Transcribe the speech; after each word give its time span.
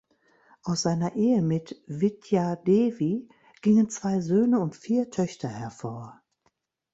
Aus 0.63 0.81
seiner 0.81 1.15
Ehe 1.15 1.43
mit 1.43 1.79
Vidya 1.85 2.55
Devi 2.55 3.29
gingen 3.61 3.87
zwei 3.91 4.19
Söhne 4.19 4.59
und 4.59 4.75
vier 4.75 5.11
Töchter 5.11 5.47
hervor. 5.49 6.19